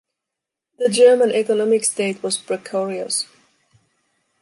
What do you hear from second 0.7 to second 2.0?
The German economic